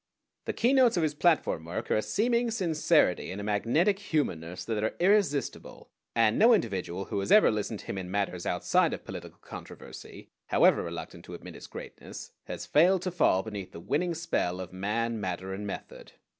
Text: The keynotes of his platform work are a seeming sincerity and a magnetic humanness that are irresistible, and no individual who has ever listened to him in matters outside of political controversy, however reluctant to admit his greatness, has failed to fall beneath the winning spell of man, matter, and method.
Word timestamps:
The 0.45 0.53
keynotes 0.53 0.97
of 0.97 1.03
his 1.03 1.13
platform 1.13 1.65
work 1.65 1.91
are 1.91 1.95
a 1.97 2.01
seeming 2.01 2.49
sincerity 2.49 3.31
and 3.31 3.39
a 3.39 3.43
magnetic 3.43 3.99
humanness 3.99 4.65
that 4.65 4.83
are 4.83 4.95
irresistible, 4.99 5.91
and 6.15 6.39
no 6.39 6.55
individual 6.55 7.05
who 7.05 7.19
has 7.19 7.31
ever 7.31 7.51
listened 7.51 7.81
to 7.81 7.85
him 7.85 7.99
in 7.99 8.09
matters 8.09 8.47
outside 8.47 8.93
of 8.95 9.05
political 9.05 9.37
controversy, 9.41 10.31
however 10.47 10.81
reluctant 10.81 11.23
to 11.25 11.35
admit 11.35 11.53
his 11.53 11.67
greatness, 11.67 12.31
has 12.45 12.65
failed 12.65 13.03
to 13.03 13.11
fall 13.11 13.43
beneath 13.43 13.73
the 13.73 13.79
winning 13.79 14.15
spell 14.15 14.59
of 14.59 14.73
man, 14.73 15.19
matter, 15.19 15.53
and 15.53 15.67
method. 15.67 16.13